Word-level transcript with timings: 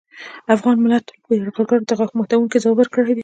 افغان 0.55 0.77
ملت 0.85 1.05
تل 1.23 1.31
یرغلګرو 1.35 1.87
ته 1.89 1.93
غاښ 1.99 2.11
ماتوونکی 2.19 2.57
ځواب 2.63 2.75
ورکړی 2.79 3.13
دی 3.15 3.19